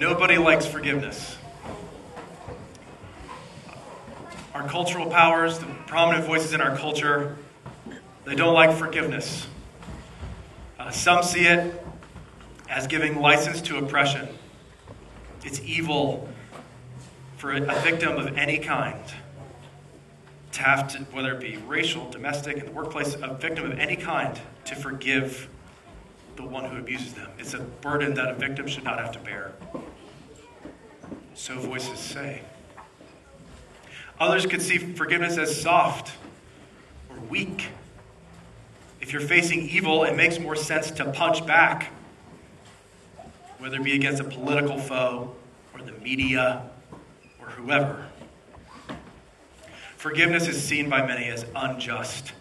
[0.00, 1.36] Nobody likes forgiveness.
[4.52, 7.36] Our cultural powers, the prominent voices in our culture,
[8.24, 9.46] they don't like forgiveness.
[10.78, 11.84] Uh, some see it
[12.68, 14.28] as giving license to oppression.
[15.44, 16.28] It's evil
[17.36, 19.00] for a, a victim of any kind
[20.52, 23.96] to have to, whether it be racial, domestic, in the workplace, a victim of any
[23.96, 25.48] kind, to forgive
[26.36, 27.30] the one who abuses them.
[27.38, 29.52] It's a burden that a victim should not have to bear.
[31.34, 32.42] So voices say.
[34.20, 36.12] Others could see forgiveness as soft
[37.10, 37.68] or weak.
[39.00, 41.92] If you're facing evil, it makes more sense to punch back,
[43.58, 45.34] whether it be against a political foe
[45.74, 46.62] or the media
[47.40, 48.06] or whoever.
[49.96, 52.32] Forgiveness is seen by many as unjust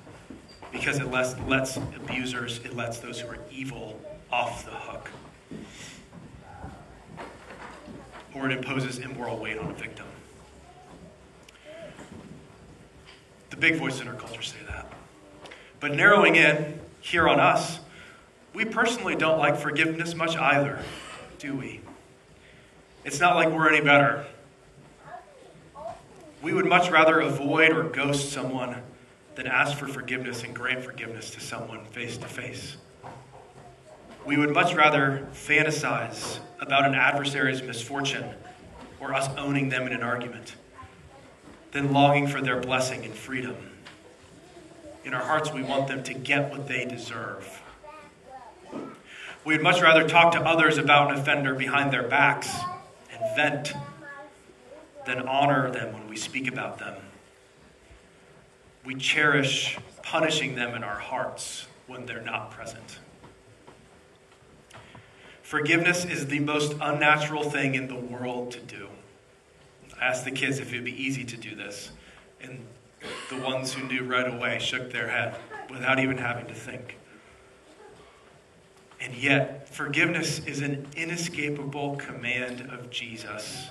[0.73, 4.01] because it lets, lets abusers, it lets those who are evil
[4.31, 5.09] off the hook.
[8.35, 10.07] Or it imposes immoral weight on a victim.
[13.51, 14.91] The big voices in our culture say that.
[15.79, 17.79] But narrowing in here on us,
[18.53, 20.79] we personally don't like forgiveness much either,
[21.37, 21.81] do we?
[23.05, 24.25] It's not like we're any better.
[26.41, 28.81] We would much rather avoid or ghost someone
[29.35, 32.77] than ask for forgiveness and grant forgiveness to someone face to face.
[34.25, 38.29] We would much rather fantasize about an adversary's misfortune
[38.99, 40.55] or us owning them in an argument
[41.71, 43.55] than longing for their blessing and freedom.
[45.03, 47.61] In our hearts, we want them to get what they deserve.
[49.43, 52.49] We'd much rather talk to others about an offender behind their backs
[53.11, 53.73] and vent
[55.05, 56.95] than honor them when we speak about them.
[58.85, 62.99] We cherish punishing them in our hearts when they're not present.
[65.41, 68.87] Forgiveness is the most unnatural thing in the world to do.
[70.01, 71.91] I asked the kids if it would be easy to do this,
[72.41, 72.65] and
[73.29, 75.35] the ones who knew right away shook their head
[75.69, 76.97] without even having to think.
[78.99, 83.69] And yet, forgiveness is an inescapable command of Jesus.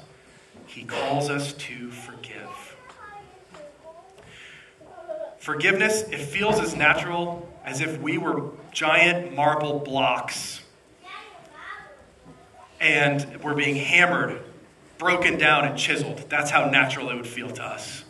[0.66, 2.76] He calls us to forgive.
[5.42, 10.60] Forgiveness, it feels as natural as if we were giant marble blocks
[12.80, 14.40] and we're being hammered,
[14.98, 16.26] broken down, and chiseled.
[16.28, 18.04] That's how natural it would feel to us.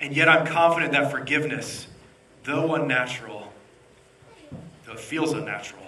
[0.00, 1.86] And yet, I'm confident that forgiveness,
[2.42, 3.52] though unnatural,
[4.84, 5.86] though it feels unnatural,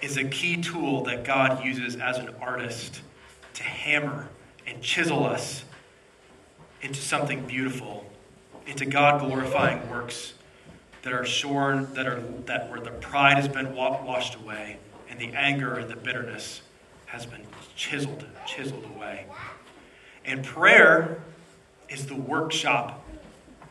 [0.00, 3.00] is a key tool that God uses as an artist
[3.54, 4.28] to hammer
[4.68, 5.64] and chisel us
[6.80, 8.06] into something beautiful,
[8.66, 10.34] into God glorifying works
[11.02, 14.78] that are shorn, that are that where the pride has been washed away,
[15.08, 16.62] and the anger and the bitterness
[17.06, 17.44] has been
[17.76, 19.26] chiseled, chiseled away.
[20.24, 21.20] And prayer
[21.88, 23.04] is the workshop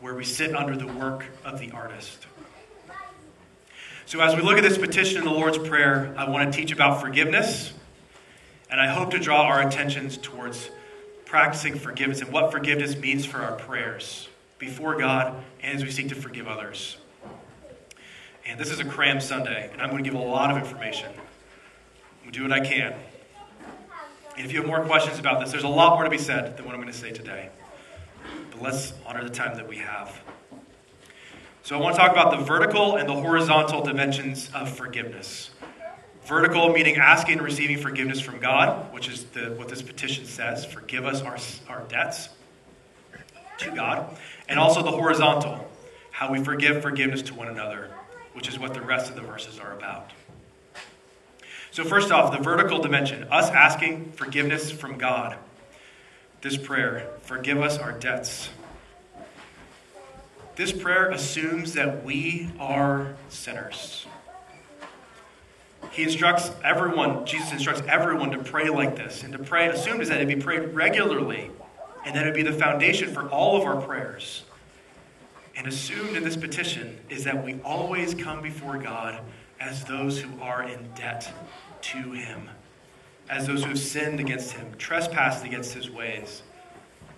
[0.00, 2.26] where we sit under the work of the artist.
[4.04, 6.70] So, as we look at this petition in the Lord's Prayer, I want to teach
[6.70, 7.72] about forgiveness,
[8.70, 10.68] and I hope to draw our attentions towards
[11.24, 14.28] practicing forgiveness and what forgiveness means for our prayers
[14.62, 16.96] before God and as we seek to forgive others.
[18.46, 21.08] And this is a cram Sunday, and I'm going to give a lot of information.
[21.08, 22.94] I'm going to do what I can.
[24.36, 26.56] And if you have more questions about this, there's a lot more to be said
[26.56, 27.48] than what I'm going to say today.
[28.52, 30.20] But let's honor the time that we have.
[31.64, 35.50] So I want to talk about the vertical and the horizontal dimensions of forgiveness.
[36.26, 40.64] Vertical meaning asking and receiving forgiveness from God, which is the, what this petition says
[40.64, 41.36] forgive us our,
[41.68, 42.28] our debts
[43.62, 44.16] to God.
[44.48, 45.68] And also the horizontal,
[46.10, 47.90] how we forgive forgiveness to one another,
[48.34, 50.10] which is what the rest of the verses are about.
[51.70, 55.36] So, first off, the vertical dimension, us asking forgiveness from God.
[56.42, 58.50] This prayer, forgive us our debts.
[60.54, 64.06] This prayer assumes that we are sinners.
[65.92, 69.22] He instructs everyone, Jesus instructs everyone to pray like this.
[69.22, 71.50] And to pray, assumed is that it be prayed regularly
[72.04, 74.44] and that it be the foundation for all of our prayers.
[75.56, 79.20] And assumed in this petition is that we always come before God
[79.60, 81.32] as those who are in debt
[81.82, 82.48] to him,
[83.28, 86.42] as those who have sinned against him, trespassed against his ways.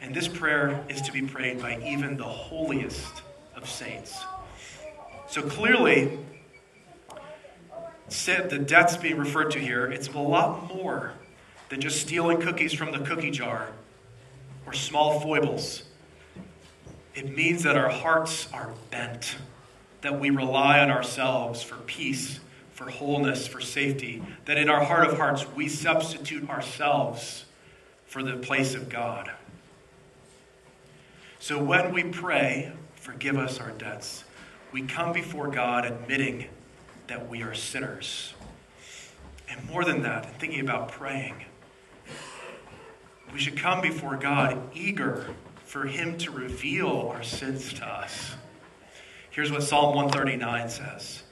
[0.01, 3.23] And this prayer is to be prayed by even the holiest
[3.57, 4.19] of saints.
[5.29, 6.19] So clearly,
[8.09, 11.13] the debts being referred to here, it's a lot more
[11.71, 13.69] than just stealing cookies from the cookie jar
[14.67, 15.83] or small foibles.
[17.15, 19.37] It means that our hearts are bent,
[20.01, 22.41] that we rely on ourselves for peace
[22.75, 27.45] for wholeness, for safety, that in our heart of hearts we substitute ourselves
[28.07, 29.31] for the place of God.
[31.39, 34.25] So when we pray, forgive us our debts,
[34.73, 36.47] we come before God admitting
[37.07, 38.35] that we are sinners.
[39.49, 41.45] And more than that, thinking about praying,
[43.35, 45.27] we should come before God eager
[45.65, 48.37] for Him to reveal our sins to us.
[49.31, 51.25] Here's what Psalm 139 says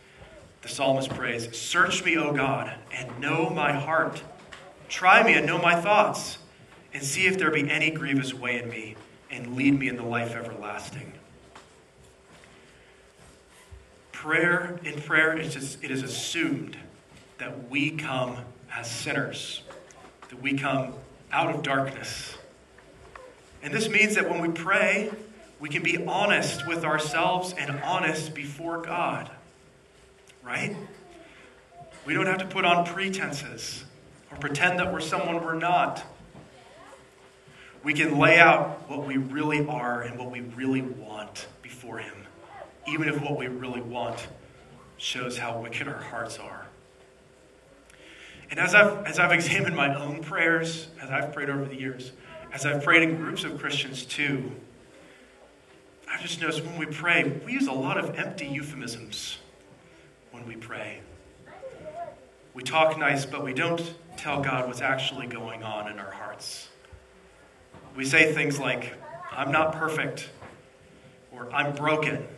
[0.62, 4.20] the psalmist prays Search me, O God, and know my heart.
[4.88, 6.38] Try me and know my thoughts,
[6.93, 8.96] and see if there be any grievous way in me,
[9.31, 11.12] and lead me in the life everlasting.
[14.10, 16.76] Prayer, in prayer, it is, it is assumed
[17.38, 18.38] that we come
[18.75, 19.62] as sinners,
[20.28, 20.94] that we come
[21.32, 22.37] out of darkness.
[23.62, 25.11] And this means that when we pray,
[25.61, 29.31] we can be honest with ourselves and honest before God
[30.43, 30.76] right?
[32.05, 33.84] We don't have to put on pretenses
[34.31, 36.05] or pretend that we're someone we're not.
[37.85, 42.14] We can lay out what we really are and what we really want before Him,
[42.87, 44.28] even if what we really want
[44.99, 46.62] shows how wicked our hearts are.
[48.52, 52.12] And as I've, as I've examined my own prayers, as I've prayed over the years,
[52.52, 54.52] as I've prayed in groups of Christians too,
[56.06, 59.38] I've just noticed when we pray, we use a lot of empty euphemisms
[60.32, 61.00] when we pray.
[62.52, 66.69] We talk nice, but we don't tell God what's actually going on in our hearts.
[67.96, 68.93] We say things like,
[69.31, 70.28] I'm not perfect,
[71.31, 72.28] or I'm broken.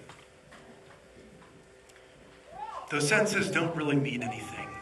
[2.90, 4.73] Those sentences don't really mean anything.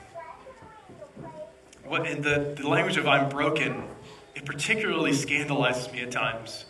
[1.92, 3.84] What, in the, the language of I'm broken,
[4.34, 6.64] it particularly scandalizes me at times.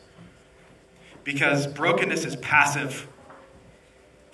[1.23, 3.07] Because brokenness is passive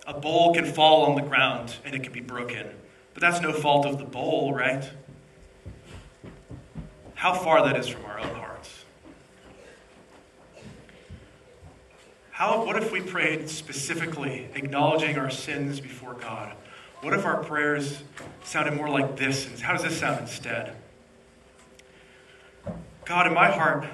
[0.07, 2.67] a bowl can fall on the ground and it can be broken.
[3.13, 4.91] But that's no fault of the bowl, right?
[7.17, 8.87] How far that is from our own hearts.
[12.31, 16.57] How, what if we prayed specifically, acknowledging our sins before God?
[17.01, 18.03] What if our prayers
[18.45, 19.61] sounded more like this?
[19.61, 20.75] How does this sound instead?
[23.05, 23.87] God, in my heart,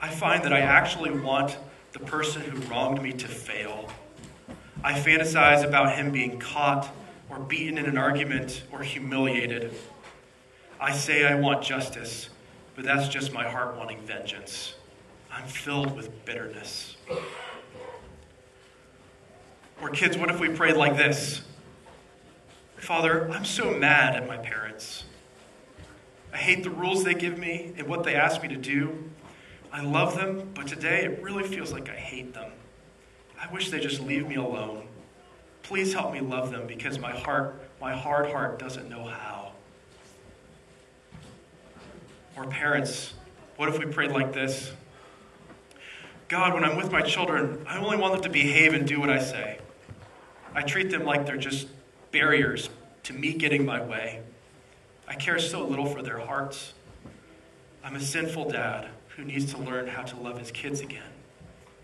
[0.00, 1.58] I find that I actually want
[1.92, 3.90] the person who wronged me to fail
[4.84, 6.92] I fantasize about him being caught
[7.30, 9.72] or beaten in an argument or humiliated.
[10.80, 12.30] I say I want justice,
[12.74, 14.74] but that's just my heart wanting vengeance.
[15.30, 16.96] I'm filled with bitterness.
[19.80, 21.42] Or, kids, what if we prayed like this?
[22.82, 25.04] Father, I'm so mad at my parents.
[26.32, 29.08] I hate the rules they give me and what they ask me to do.
[29.72, 32.50] I love them, but today it really feels like I hate them.
[33.40, 34.88] I wish they just leave me alone.
[35.62, 39.52] Please help me love them because my heart, my hard heart doesn't know how.
[42.36, 43.14] Or parents,
[43.58, 44.72] what if we prayed like this?
[46.26, 49.08] God, when I'm with my children, I only want them to behave and do what
[49.08, 49.60] I say.
[50.52, 51.68] I treat them like they're just
[52.12, 52.68] barriers
[53.04, 54.20] to me getting my way.
[55.08, 56.74] I care so little for their hearts.
[57.82, 61.02] I'm a sinful dad who needs to learn how to love his kids again.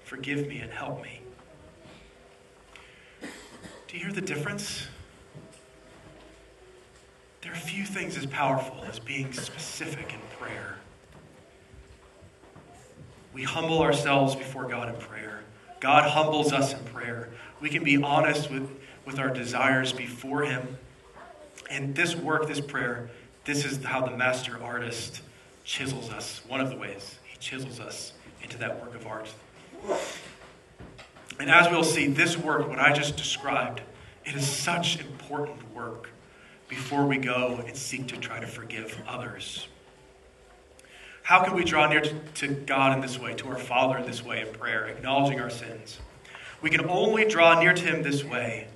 [0.05, 1.21] Forgive me and help me.
[3.21, 4.87] Do you hear the difference?
[7.43, 10.77] There are few things as powerful as being specific in prayer.
[13.33, 15.41] We humble ourselves before God in prayer.
[15.81, 17.29] God humbles us in prayer.
[17.61, 18.69] We can be honest with,
[19.09, 20.77] with our desires before Him.
[21.71, 23.09] And this work, this prayer,
[23.47, 25.23] this is how the master artist
[25.65, 26.43] chisels us.
[26.47, 28.13] One of the ways he chisels us
[28.43, 29.33] into that work of art.
[31.41, 33.81] And as we'll see, this work, what I just described,
[34.27, 36.11] it is such important work
[36.69, 39.69] before we go and seek to try to forgive others.
[41.23, 44.23] How can we draw near to God in this way, to our Father in this
[44.23, 45.99] way in prayer, acknowledging our sins?
[46.61, 48.69] We can only draw near to Him this way,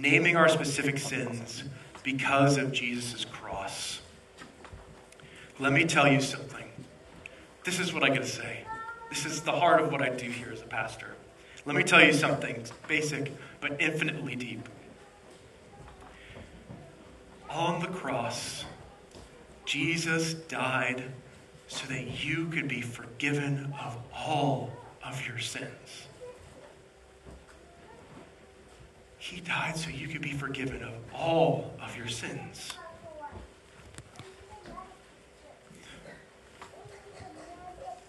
[0.00, 1.62] naming our specific sins
[2.02, 4.00] because of Jesus' cross.
[5.58, 6.64] Let me tell you something.
[7.64, 8.64] This is what I to say.
[9.10, 11.14] This is the heart of what I do here as a pastor.
[11.66, 14.66] Let me tell you something basic but infinitely deep.
[17.50, 18.64] On the cross,
[19.66, 21.04] Jesus died
[21.68, 24.70] so that you could be forgiven of all
[25.04, 26.06] of your sins.
[29.30, 32.72] He died so you could be forgiven of all of your sins.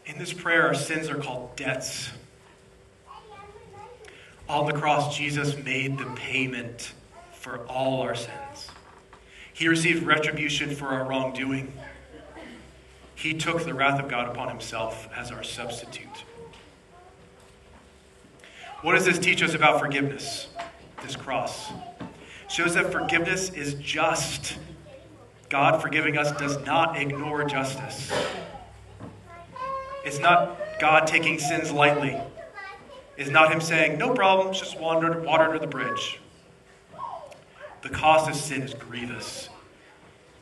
[0.07, 2.09] In this prayer, our sins are called debts.
[4.49, 6.91] On the cross, Jesus made the payment
[7.33, 8.71] for all our sins.
[9.53, 11.71] He received retribution for our wrongdoing.
[13.13, 16.25] He took the wrath of God upon himself as our substitute.
[18.81, 20.47] What does this teach us about forgiveness?
[21.01, 21.71] This cross
[22.47, 24.57] shows that forgiveness is just.
[25.49, 28.11] God forgiving us does not ignore justice.
[30.05, 32.17] It's not God taking sins lightly.
[33.17, 36.19] It's not Him saying, no problem, just water, water under the bridge.
[37.81, 39.49] The cost of sin is grievous.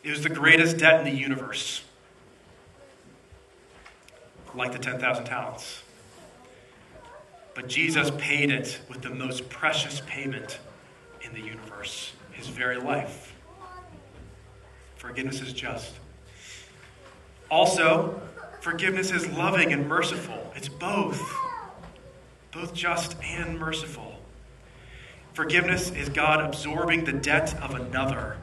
[0.04, 1.84] It was the greatest debt in the universe,
[4.54, 5.84] like the 10,000 talents.
[7.56, 10.60] But Jesus paid it with the most precious payment
[11.22, 13.36] in the universe his very life.
[14.96, 15.94] Forgiveness is just.
[17.51, 18.22] Also,
[18.62, 20.51] forgiveness is loving and merciful.
[20.56, 21.22] It's both,
[22.51, 24.20] both just and merciful.
[25.34, 28.38] Forgiveness is God absorbing the debt of another.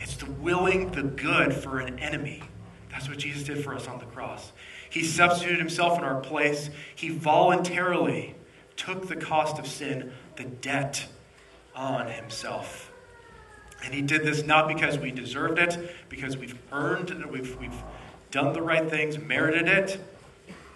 [0.00, 2.42] It's the willing the good for an enemy.
[2.90, 4.52] That's what Jesus did for us on the cross.
[4.88, 6.70] He substituted himself in our place.
[6.94, 8.34] He voluntarily
[8.80, 11.06] took the cost of sin, the debt,
[11.74, 12.90] on himself.
[13.84, 17.82] And he did this not because we deserved it, because we've earned it, we've, we've
[18.30, 20.00] done the right things, merited it,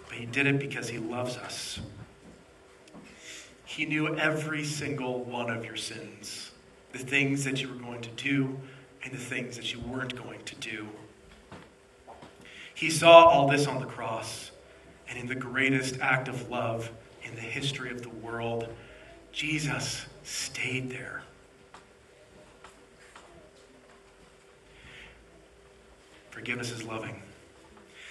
[0.06, 1.80] but he did it because he loves us.
[3.64, 6.50] He knew every single one of your sins,
[6.92, 8.58] the things that you were going to do
[9.02, 10.88] and the things that you weren't going to do.
[12.74, 14.50] He saw all this on the cross,
[15.08, 16.90] and in the greatest act of love
[17.34, 18.68] in the history of the world,
[19.32, 21.22] Jesus stayed there.
[26.30, 27.22] Forgiveness is loving.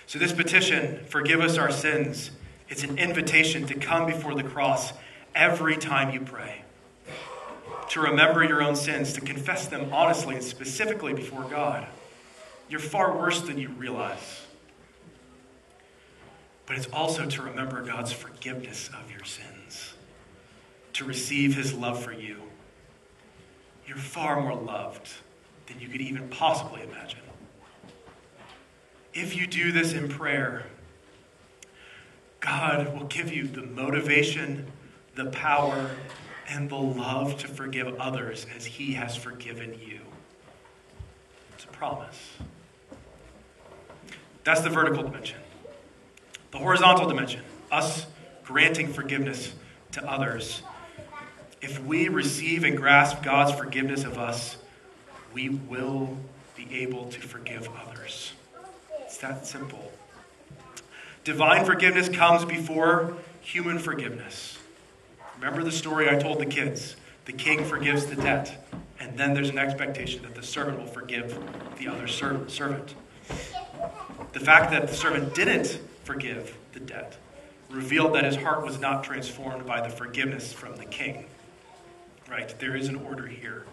[0.08, 2.32] So, this petition, forgive us our sins,
[2.68, 4.92] it's an invitation to come before the cross
[5.34, 6.64] every time you pray.
[7.92, 11.88] To remember your own sins, to confess them honestly and specifically before God.
[12.68, 14.42] You're far worse than you realize.
[16.74, 19.94] But it's also to remember God's forgiveness of your sins,
[20.94, 22.38] to receive his love for you.
[23.86, 25.08] You're far more loved
[25.68, 27.20] than you could even possibly imagine.
[29.14, 30.66] If you do this in prayer,
[32.40, 34.66] God will give you the motivation,
[35.14, 35.92] the power,
[36.50, 40.00] and the love to forgive others as He has forgiven you.
[41.54, 42.32] It's a promise.
[44.44, 45.43] That's the vertical dimension.
[46.54, 47.42] The horizontal dimension,
[47.72, 48.06] us
[48.44, 49.54] granting forgiveness
[49.94, 50.62] to others.
[51.64, 54.58] If we receive and grasp God's forgiveness of us,
[55.34, 56.16] we will
[56.56, 58.34] be able to forgive others.
[59.00, 59.92] It's that simple.
[61.24, 64.60] Divine forgiveness comes before human forgiveness.
[65.40, 66.98] Remember the story I told the kids?
[67.26, 68.68] The king forgives the debt,
[69.00, 71.36] and then there's an expectation that the servant will forgive
[71.80, 72.94] the other servant.
[74.34, 77.18] The fact that the servant didn't forgive the debt
[77.74, 81.26] revealed that his heart was not transformed by the forgiveness from the king.
[82.30, 82.54] Right?
[82.60, 83.66] There is an order here.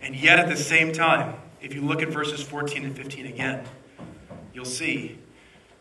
[0.00, 3.64] And yet, at the same time, if you look at verses 14 and 15 again,
[4.52, 5.18] you'll see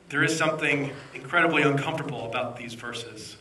[0.10, 3.38] there is something incredibly uncomfortable about these verses.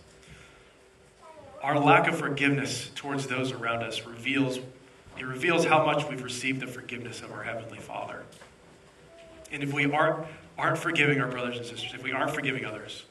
[1.62, 4.59] Our lack of forgiveness towards those around us reveals
[5.19, 8.23] it reveals how much we've received the forgiveness of our heavenly Father.
[9.52, 10.26] And if we aren't
[10.61, 13.05] aren't forgiving our brothers and sisters, if we aren't forgiving others,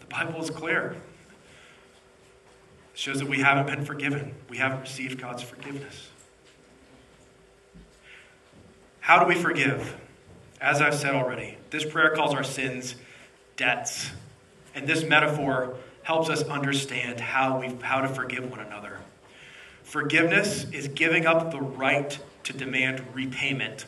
[0.00, 0.96] the Bible is clear.
[2.92, 4.34] It shows that we haven't been forgiven.
[4.50, 6.10] We haven't received God's forgiveness.
[9.00, 9.96] How do we forgive?
[10.60, 12.96] As I've said already, this prayer calls our sins
[13.56, 14.10] debts.
[14.74, 18.98] And this metaphor helps us understand how, we how to forgive one another.
[19.84, 23.86] Forgiveness is giving up the right to demand repayment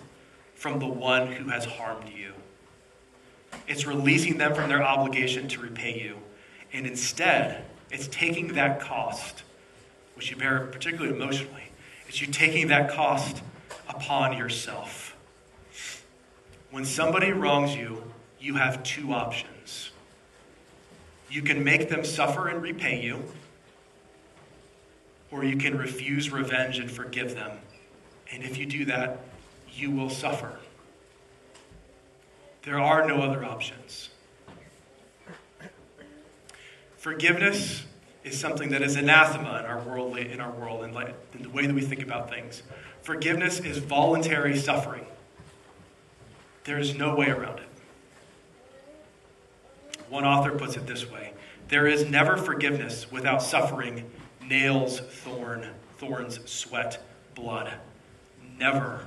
[0.54, 2.32] from the one who has harmed you.
[3.66, 6.16] It's releasing them from their obligation to repay you.
[6.72, 9.42] And instead, it's taking that cost,
[10.14, 11.70] which you bear particularly emotionally,
[12.06, 13.42] it's you taking that cost
[13.88, 15.16] upon yourself.
[16.70, 18.02] When somebody wrongs you,
[18.38, 19.90] you have two options.
[21.28, 23.24] You can make them suffer and repay you,
[25.30, 27.58] or you can refuse revenge and forgive them.
[28.32, 29.20] And if you do that,
[29.72, 30.59] you will suffer.
[32.62, 34.10] There are no other options.
[36.96, 37.84] Forgiveness
[38.24, 40.94] is something that is anathema in our world, in our world, and
[41.34, 42.62] in the way that we think about things.
[43.02, 45.06] Forgiveness is voluntary suffering.
[46.64, 47.68] There is no way around it.
[50.10, 51.32] One author puts it this way
[51.68, 54.10] There is never forgiveness without suffering
[54.44, 57.02] nails, thorn, thorns, sweat,
[57.34, 57.72] blood.
[58.58, 59.06] Never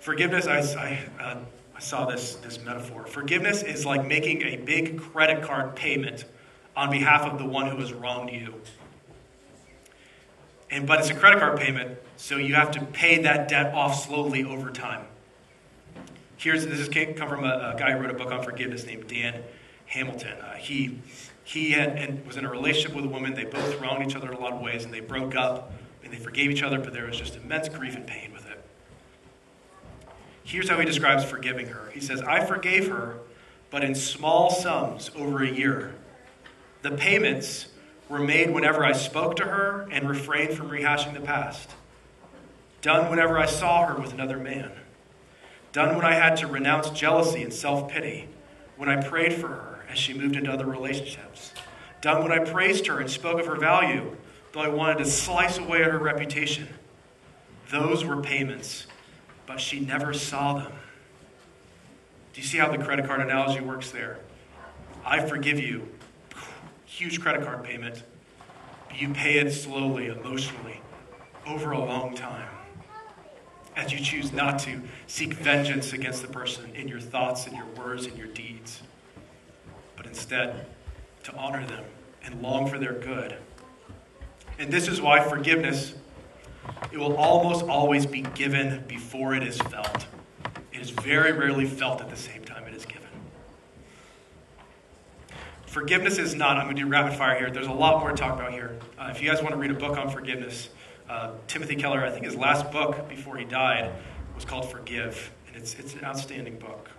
[0.00, 0.60] Forgiveness, I,
[1.18, 1.38] I, uh,
[1.76, 3.06] I saw this, this metaphor.
[3.06, 6.24] Forgiveness is like making a big credit card payment
[6.74, 8.54] on behalf of the one who has wronged you.
[10.70, 14.06] And, but it's a credit card payment, so you have to pay that debt off
[14.06, 15.04] slowly over time.
[16.38, 19.06] Here's this is come from a, a guy who wrote a book on forgiveness named
[19.06, 19.42] Dan
[19.84, 20.38] Hamilton.
[20.38, 20.98] Uh, he
[21.44, 23.34] he had, and was in a relationship with a woman.
[23.34, 26.10] They both wronged each other in a lot of ways, and they broke up and
[26.10, 28.30] they forgave each other, but there was just immense grief and pain.
[30.44, 31.90] Here's how he describes forgiving her.
[31.92, 33.16] He says, "I forgave her,
[33.70, 35.94] but in small sums over a year.
[36.82, 37.66] The payments
[38.08, 41.70] were made whenever I spoke to her and refrained from rehashing the past.
[42.82, 44.72] Done whenever I saw her with another man.
[45.72, 48.28] Done when I had to renounce jealousy and self pity,
[48.76, 51.52] when I prayed for her as she moved into other relationships.
[52.00, 54.16] Done when I praised her and spoke of her value,
[54.52, 56.68] though I wanted to slice away at her reputation.
[57.70, 58.86] Those were payments,
[59.50, 60.72] but she never saw them.
[62.32, 64.20] Do you see how the credit card analogy works there?
[65.04, 65.88] I forgive you
[66.86, 68.04] huge credit card payment.
[68.94, 70.80] You pay it slowly, emotionally,
[71.48, 72.48] over a long time.
[73.74, 77.66] As you choose not to seek vengeance against the person in your thoughts and your
[77.76, 78.82] words and your deeds,
[79.96, 80.66] but instead
[81.24, 81.82] to honor them
[82.22, 83.36] and long for their good.
[84.60, 85.94] And this is why forgiveness
[86.92, 90.06] it will almost always be given before it is felt.
[90.72, 93.08] It is very rarely felt at the same time it is given.
[95.66, 97.50] Forgiveness is not, I'm going to do rapid fire here.
[97.50, 98.76] There's a lot more to talk about here.
[98.98, 100.68] Uh, if you guys want to read a book on forgiveness,
[101.08, 103.92] uh, Timothy Keller, I think his last book before he died
[104.34, 106.90] was called Forgive, and it's, it's an outstanding book.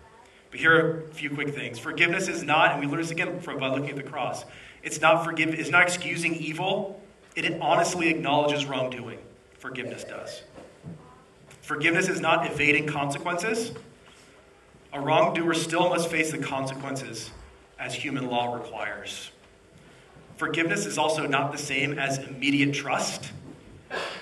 [0.51, 1.79] But here are a few quick things.
[1.79, 4.45] Forgiveness is not, and we learn this again from, by looking at the cross,
[4.83, 7.01] it's not forgive, it's not excusing evil.
[7.35, 9.19] It honestly acknowledges wrongdoing.
[9.61, 10.41] Forgiveness does.
[11.61, 13.71] Forgiveness is not evading consequences.
[14.91, 17.29] A wrongdoer still must face the consequences
[17.77, 19.29] as human law requires.
[20.35, 23.31] Forgiveness is also not the same as immediate trust.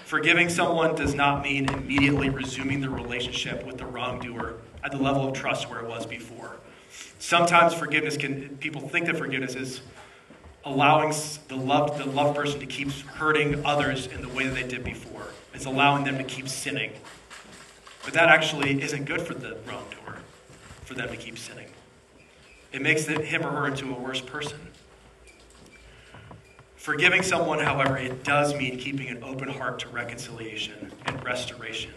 [0.04, 5.26] Forgiving someone does not mean immediately resuming the relationship with the wrongdoer at the level
[5.26, 6.58] of trust where it was before.
[7.18, 9.80] Sometimes forgiveness can, people think that forgiveness is
[10.66, 11.14] allowing
[11.48, 14.84] the loved, the loved person to keep hurting others in the way that they did
[14.84, 15.28] before.
[15.54, 16.92] It's allowing them to keep sinning.
[18.04, 20.20] But that actually isn't good for the wrongdoer,
[20.84, 21.68] for them to keep sinning.
[22.72, 24.60] It makes him or her into a worse person.
[26.76, 31.92] Forgiving someone, however, it does mean keeping an open heart to reconciliation and restoration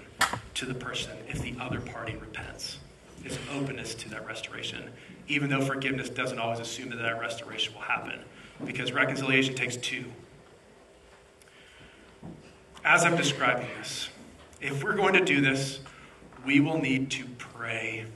[0.54, 2.78] to the person if the other party repents.
[3.24, 4.90] It's openness to that restoration,
[5.28, 8.18] even though forgiveness doesn't always assume that that restoration will happen,
[8.64, 10.04] because reconciliation takes two.
[12.84, 14.08] As I'm describing this,
[14.60, 15.80] if we're going to do this,
[16.44, 18.06] we will need to pray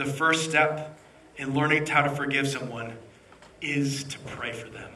[0.00, 0.98] the first step
[1.36, 2.94] in learning how to forgive someone
[3.60, 4.90] is to pray for them,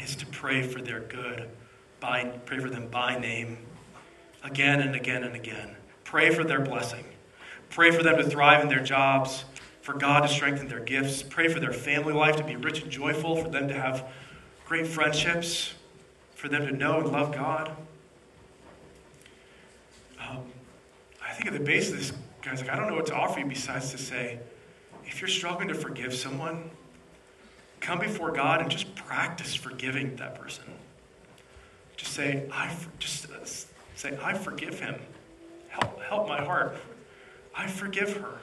[0.00, 1.48] is to pray for their good,
[2.00, 3.58] by, pray for them by name,
[4.42, 5.76] again and again and again.
[6.02, 7.04] Pray for their blessing.
[7.70, 9.44] Pray for them to thrive in their jobs,
[9.84, 11.22] for God to strengthen their gifts.
[11.22, 14.08] Pray for their family life to be rich and joyful, for them to have
[14.64, 15.74] great friendships,
[16.34, 17.70] for them to know and love God.
[20.18, 20.38] Um,
[21.22, 23.40] I think at the base of this Guys, like, I don't know what to offer
[23.40, 24.38] you besides to say,
[25.06, 26.70] if you're struggling to forgive someone,
[27.80, 30.64] come before God and just practice forgiving that person.
[31.96, 33.44] Just say, I just uh,
[33.94, 34.96] say, I forgive him.
[35.68, 36.76] Help, help my heart.
[37.54, 38.38] I forgive her.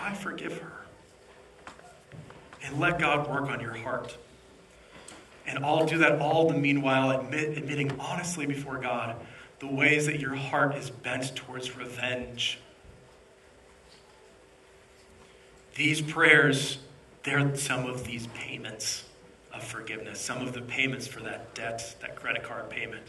[0.00, 0.72] I forgive her.
[2.64, 4.16] And let God work on your heart.
[5.46, 9.16] And I'll do that all the meanwhile, admit, admitting honestly before God
[9.60, 12.58] the ways that your heart is bent towards revenge
[15.78, 16.78] These prayers,
[17.22, 19.04] they're some of these payments
[19.54, 23.04] of forgiveness, some of the payments for that debt, that credit card payment.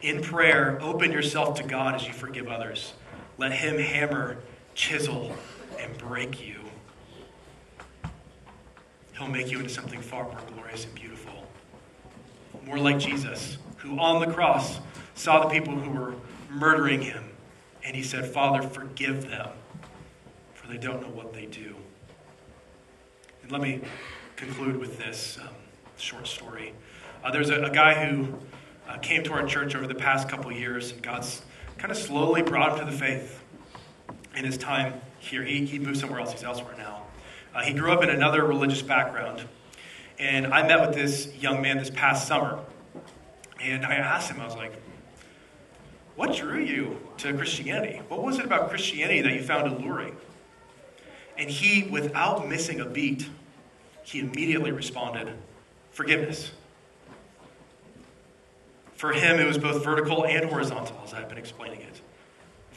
[0.00, 2.94] In prayer, open yourself to God as you forgive others.
[3.36, 4.38] Let Him hammer,
[4.74, 5.36] chisel,
[5.78, 6.56] and break you.
[9.16, 11.46] He'll make you into something far more glorious and beautiful.
[12.64, 14.80] More like Jesus, who on the cross
[15.14, 16.14] saw the people who were
[16.50, 17.24] murdering him,
[17.84, 19.48] and he said, Father, forgive them
[20.54, 21.74] for they don't know what they do.
[23.42, 23.80] And let me
[24.36, 25.48] conclude with this um,
[25.96, 26.72] short story.
[27.24, 28.34] Uh, there's a, a, guy who
[28.88, 31.42] uh, came to our church over the past couple years, and God's
[31.76, 33.39] kind of slowly brought him to the faith
[34.36, 35.44] in his time here.
[35.44, 37.04] He, he moved somewhere else, he's elsewhere now.
[37.54, 39.42] Uh, he grew up in another religious background.
[40.18, 42.60] And I met with this young man this past summer.
[43.60, 44.72] And I asked him, I was like,
[46.16, 48.00] What drew you to Christianity?
[48.08, 50.16] What was it about Christianity that you found alluring?
[51.36, 53.28] And he, without missing a beat,
[54.02, 55.34] he immediately responded,
[55.90, 56.52] Forgiveness.
[58.94, 62.00] For him, it was both vertical and horizontal, as I've been explaining it.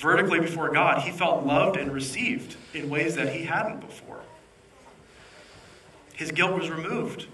[0.04, 4.20] Vertically before God, he felt loved and received in ways that he hadn't before.
[6.14, 7.28] His guilt was removed.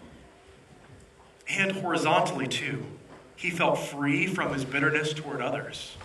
[1.49, 2.85] And horizontally, too,
[3.35, 5.97] he felt free from his bitterness toward others.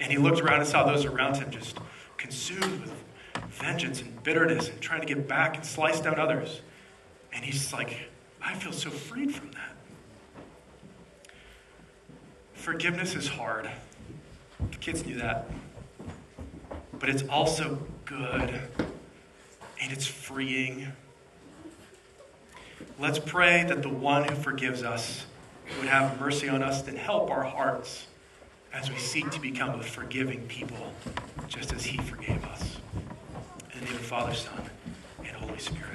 [0.00, 1.78] And he looked around and saw those around him just
[2.16, 2.92] consumed with
[3.48, 6.62] vengeance and bitterness and trying to get back and slice down others.
[7.32, 8.10] And he's like,
[8.42, 9.76] I feel so freed from that.
[12.54, 13.70] Forgiveness is hard.
[14.72, 15.48] The kids knew that.
[16.98, 18.60] But it's also good
[19.80, 20.92] and it's freeing.
[22.98, 25.26] Let's pray that the one who forgives us
[25.78, 28.06] would have mercy on us and help our hearts
[28.72, 30.92] as we seek to become a forgiving people,
[31.48, 32.76] just as he forgave us.
[33.72, 34.70] In the name of the Father, Son,
[35.18, 35.86] and Holy Spirit.